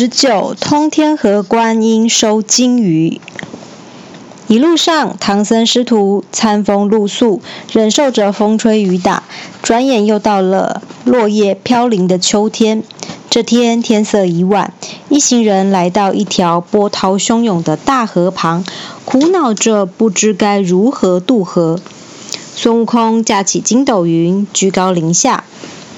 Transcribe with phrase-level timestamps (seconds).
[0.00, 3.20] 十九，通天河观音收金鱼。
[4.46, 7.40] 一路上，唐僧师徒餐风露宿，
[7.72, 9.24] 忍受着风吹雨打。
[9.60, 12.84] 转眼又到了落叶飘零的秋天。
[13.28, 14.72] 这天天色已晚，
[15.08, 18.64] 一行人来到一条波涛汹涌的大河旁，
[19.04, 21.80] 苦恼着不知该如何渡河。
[22.54, 25.42] 孙悟空架起筋斗云，居高临下，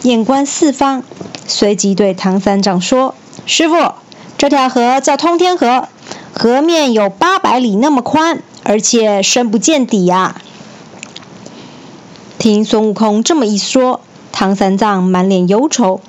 [0.04, 1.02] 眼观四方，
[1.46, 3.14] 随即对唐三藏说。
[3.52, 3.74] 师傅，
[4.38, 5.88] 这条河叫通天河，
[6.32, 10.40] 河面有八百里那么宽，而且深不见底呀。
[12.38, 16.00] 听孙悟空这么一说，唐三藏满脸忧愁。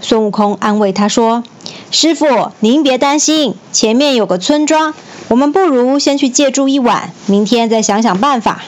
[0.00, 1.44] 孙悟空安慰他说
[1.92, 4.94] ：“师傅，您别担心，前面有个村庄，
[5.28, 8.64] 我们不如先去借住一晚，明天再想想办法。”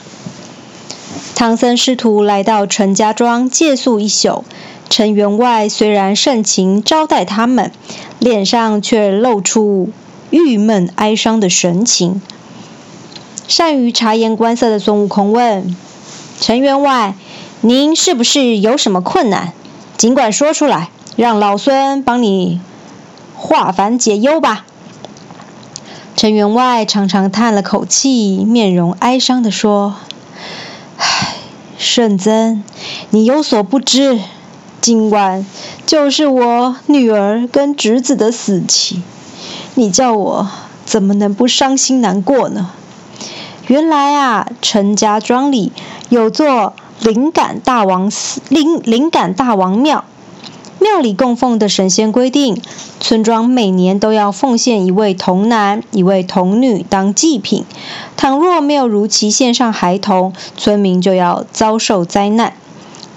[1.35, 4.45] 唐僧师徒来到陈家庄借宿一宿。
[4.97, 7.71] 陈员外虽然盛情招待他们，
[8.19, 9.91] 脸上却露出
[10.31, 12.23] 郁闷哀伤的神情。
[13.47, 15.77] 善于察言观色的孙悟空问
[16.41, 17.15] ：“陈员外，
[17.61, 19.53] 您是不是有什么困难？
[19.99, 22.63] 尽管说出来，让老孙帮你
[23.35, 24.65] 化烦解忧吧。”
[26.17, 29.97] 陈员外长长叹了口气，面容哀伤地说
[30.97, 31.35] ：“唉，
[31.77, 32.65] 圣僧，
[33.11, 34.19] 你有所不知。”
[34.87, 35.45] 今晚
[35.85, 39.03] 就是我女儿跟侄子的死期，
[39.75, 40.49] 你叫我
[40.85, 42.71] 怎么能不伤心难过呢？
[43.67, 45.73] 原来啊，陈家庄里
[46.09, 50.05] 有座灵感大王寺灵灵感大王庙，
[50.79, 52.63] 庙里供奉的神仙规定，
[53.01, 57.65] 村庄每年都要奉献一位童男、一位童女当祭品，
[58.17, 62.53] 倘若没有如期献上孩童，村民就要遭受灾难。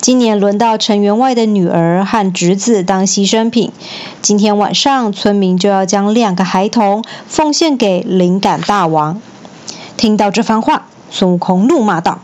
[0.01, 3.73] 今年轮到陈员外的女儿和侄子当牺牲品。
[4.21, 9.21] 今天晚上，村民就要将两个孩童奉献给灵感大王。
[9.97, 12.19] 听到这番话，孙悟空怒骂道：“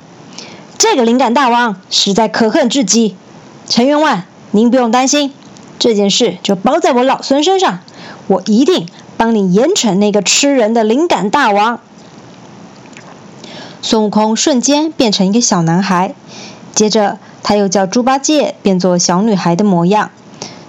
[0.79, 3.17] 这个灵感大王实在可恨至极！
[3.67, 5.33] 陈员外，您不用担心，
[5.77, 7.79] 这件事就包在我老孙身上，
[8.27, 8.87] 我一定
[9.17, 11.81] 帮你严惩那个吃人的灵感大王。”
[13.83, 16.15] 孙悟空瞬间变成一个小男孩，
[16.73, 17.17] 接着。
[17.47, 20.09] 他又叫猪八戒变作小女孩的模样，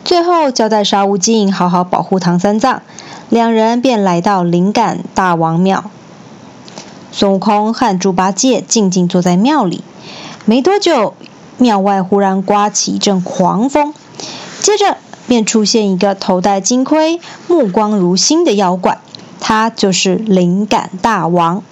[0.05, 2.83] 最后交代沙悟净好好保护唐三藏，
[3.31, 5.91] 两人便来到灵感大王庙。
[7.11, 9.83] 孙悟空和猪八戒静静坐在庙里，
[10.45, 11.15] 没多久，
[11.57, 13.95] 庙外忽然刮起一阵狂风，
[14.61, 18.99] 接着便出现一个头戴金盔、目光如星的妖怪，
[19.41, 21.63] 他就是灵感大王。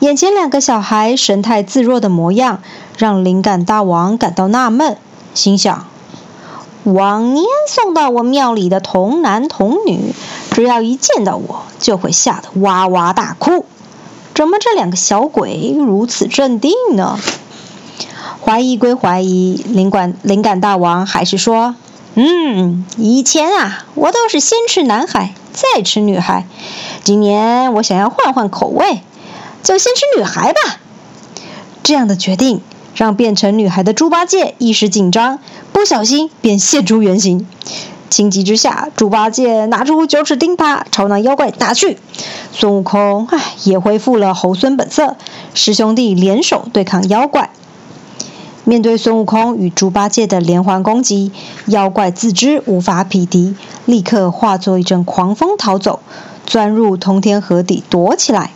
[0.00, 2.60] 眼前两个小孩神态自若的模样。
[2.98, 4.98] 让灵感大王感到纳闷，
[5.32, 5.86] 心想：
[6.82, 10.12] 往年送到我庙里的童男童女，
[10.50, 13.64] 只要一见到我，就会吓得哇哇大哭。
[14.34, 17.20] 怎么这两个小鬼如此镇定呢？
[18.44, 21.76] 怀疑归怀疑，灵感灵感大王还是说
[22.16, 26.48] ：“嗯，以前啊，我都是先吃男孩，再吃女孩。
[27.04, 29.02] 今年我想要换换口味，
[29.62, 30.80] 就先吃女孩吧。”
[31.84, 32.60] 这样的决定。
[32.98, 35.38] 让变成女孩的猪八戒一时紧张，
[35.72, 37.46] 不小心便现出原形。
[38.10, 41.98] 情急之下，猪八戒拿出九齿钉耙朝那妖怪打去。
[42.50, 45.14] 孙悟空唉也恢复了猴孙本色，
[45.54, 47.50] 师兄弟联手对抗妖怪。
[48.64, 51.30] 面对孙悟空与猪八戒的连环攻击，
[51.66, 53.54] 妖怪自知无法匹敌，
[53.84, 56.00] 立刻化作一阵狂风逃走，
[56.44, 58.50] 钻入通天河底躲起来。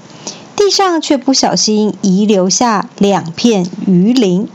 [0.65, 4.49] 地上却不小心遗留下两片鱼鳞。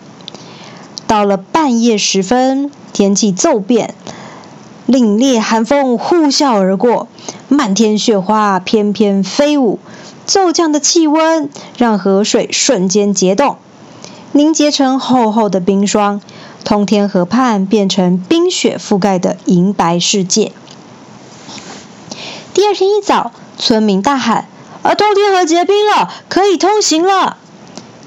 [1.06, 3.94] 到了半夜时分，天气骤变，
[4.88, 7.10] 凛冽寒风呼啸而过，
[7.50, 9.80] 漫天雪花翩翩飞舞。
[10.26, 13.58] 骤降的气温让河水瞬间结冻，
[14.32, 16.22] 凝结成厚厚的冰霜。
[16.64, 20.54] 通天河畔变成冰雪覆盖的银白世界。
[22.54, 24.48] 第二天一早，村民大喊。
[24.88, 27.36] 而通天河结冰了，可以通行了。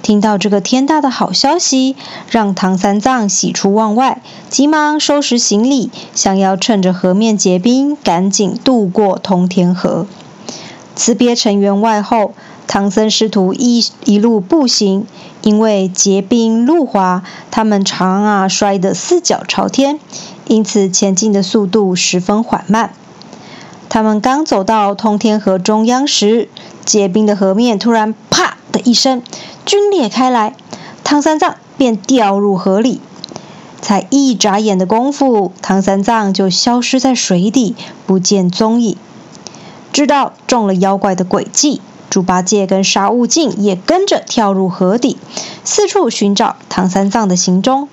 [0.01, 1.95] 听到这个天大的好消息，
[2.31, 10.07] 让唐三藏喜出望外，急忙收拾行李，想要趁着河面结冰，赶紧渡过通天河。
[10.97, 12.33] 辞别陈员外后，
[12.67, 15.07] 唐僧师徒一一路步行，
[15.43, 20.01] 因为结冰路滑，他们常啊摔得四脚朝天，
[20.47, 22.95] 因此前进的速度十分缓慢。
[23.91, 26.49] 他们刚走到通天河中央时，
[26.85, 29.21] 结冰的河面突然“啪”的一声，
[29.67, 30.55] 皲裂开来，
[31.03, 33.01] 唐三藏便掉入河里。
[33.83, 37.75] 才一眨眼的功夫，唐三藏就消失在水底，
[38.07, 38.97] 不见踪影。
[39.93, 45.19] 知道中了妖怪的诡计，猪八戒跟沙悟净也跟着跳入河底，
[45.65, 47.89] 四处寻找唐三藏的行踪。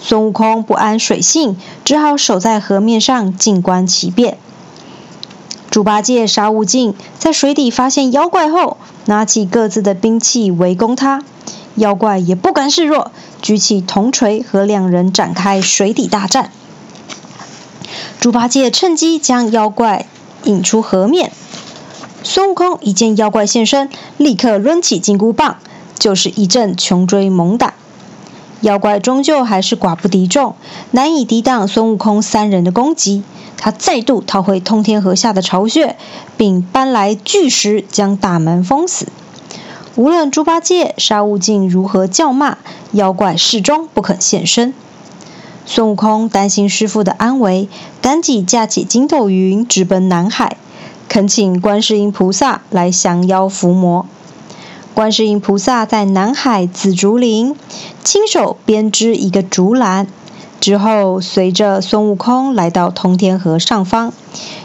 [0.00, 4.38] 孙悟空不安水性，只好守在河面上静观其变。
[5.70, 11.22] 猪八戒、沙悟净在水底发现妖怪后，拿起各自的兵器围攻他。
[11.74, 13.10] 妖怪也不甘示弱，
[13.42, 16.50] 举起铜锤和两人展开水底大战。
[18.18, 20.06] 猪八戒趁机将妖怪
[20.44, 21.32] 引出河面。
[22.22, 25.58] 孙悟空一见妖怪现身，立刻抡起金箍棒，
[25.98, 27.74] 就是一阵穷追猛打。
[28.66, 30.56] 妖怪终究还是寡不敌众，
[30.90, 33.22] 难以抵挡孙悟空三人的攻击。
[33.56, 35.94] 他再度逃回通天河下的巢穴，
[36.36, 39.06] 并搬来巨石将大门封死。
[39.94, 42.58] 无论猪八戒、沙悟净如何叫骂，
[42.90, 44.74] 妖怪始终不肯现身。
[45.64, 47.68] 孙悟空担心师傅的安危，
[48.02, 50.56] 赶紧架起筋斗云，直奔南海，
[51.08, 54.06] 恳请观世音菩萨来降妖伏魔。
[54.96, 57.54] 观世音菩萨在南海紫竹林
[58.02, 60.06] 亲手编织一个竹篮，
[60.58, 64.14] 之后随着孙悟空来到通天河上方。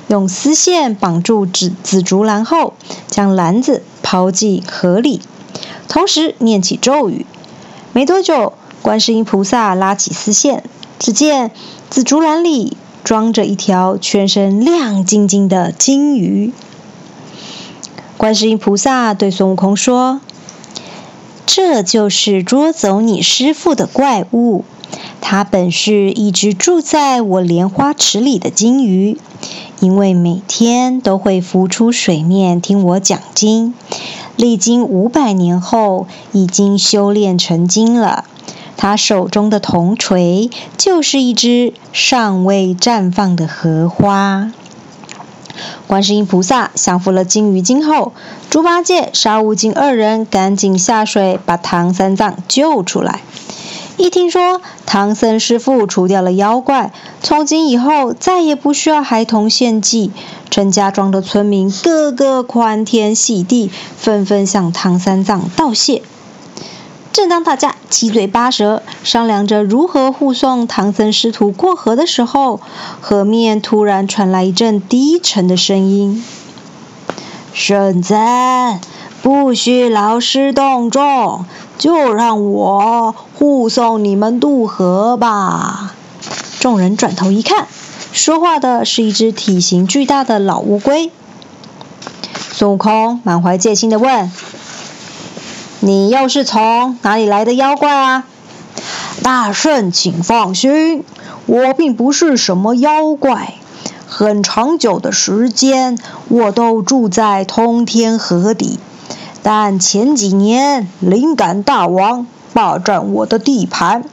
[0.08, 2.76] 用丝线绑住紫紫竹篮后，
[3.08, 5.20] 将篮子抛进河里，
[5.90, 7.26] 同时念起咒语。
[7.92, 10.64] 没多久，观世音菩萨拉起丝线，
[10.98, 11.52] 只见
[11.90, 16.54] 紫竹篮里装着一条全身亮晶晶的金鱼。
[18.22, 20.22] 观世音菩萨对孙悟空说
[21.48, 24.64] ：“这就是捉走你师傅的怪物，
[25.22, 29.18] 它本是一只住在我莲花池里的金鱼。”
[29.82, 33.74] 因为每天都会浮出水面听我讲经，
[34.36, 38.26] 历经五百年后，已经修炼成精了。
[38.78, 44.52] 他手中的铜锤就是一只尚未绽放的荷花。
[45.88, 48.14] 观世音菩萨降服了金鱼精后，
[48.50, 53.22] 猪八戒、沙悟净二人赶紧下水把唐三藏救出来。
[53.98, 56.92] 一听说唐僧师傅除掉了妖怪，
[57.22, 60.12] 从今以后再也不需要孩童献祭，
[60.50, 66.02] 陈家庄的村民个个欢天喜地，纷纷向唐三藏道谢。
[67.14, 72.62] 正当大家七嘴八舌商量着如何护送唐僧师徒过河的时候，
[73.02, 76.24] 河面突然传来一阵低沉的声音
[77.54, 78.80] ：“圣僧，
[79.22, 81.46] 不需劳师动众。”
[81.78, 85.96] 就让我护送你们渡河吧。
[86.60, 87.68] 众人转头一看，
[88.12, 91.12] 说话的是一只体型巨大的老乌龟。
[92.52, 94.32] 孙悟空满怀戒心的问
[95.82, 98.24] ：“你又是从哪里来的妖怪啊？”
[99.24, 101.04] 大圣，请放心，
[101.46, 103.56] 我并不是什么妖怪。
[104.08, 105.98] 很长久的时间，
[106.28, 108.80] 我都住在通天河底。
[109.44, 114.04] 但前几年灵感大王霸占我的地盘，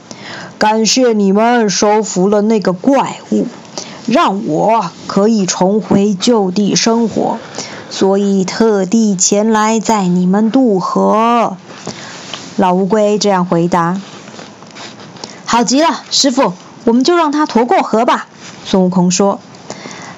[0.59, 3.47] 感谢你们收服了那个怪物，
[4.09, 7.39] 让我可以重回旧地生活，
[7.91, 11.57] 所以特地前来载你们渡河。
[12.57, 14.01] 老乌龟这样回答。
[15.45, 16.55] 好极了，师傅，
[16.85, 18.27] 我们就让他驮过河吧。
[18.65, 19.41] 孙悟空说。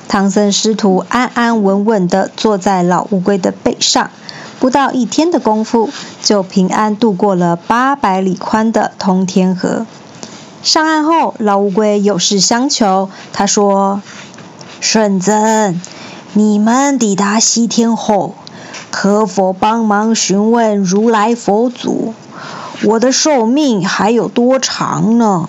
[0.07, 4.11] 唐僧师徒安安稳稳地坐在老乌龟的背上。
[4.59, 5.91] 不到一天的功夫，
[6.23, 9.87] 就平安渡过了八百里宽的通天河。
[10.63, 13.09] 上岸后，老乌龟有事相求。
[13.33, 14.03] 他说
[14.81, 15.81] ：“圣僧，
[16.35, 18.35] 你们抵达西天后，
[18.91, 22.13] 可否帮忙询问如来佛祖，
[22.85, 25.49] 我的寿命还有多长呢？”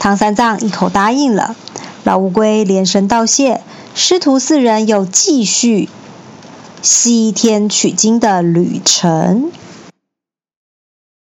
[0.00, 1.54] 唐三藏一口答应了。
[2.02, 3.60] 老乌龟连声道谢，
[3.94, 5.90] 师徒四人又继续。
[6.80, 9.50] 西天取经的旅程。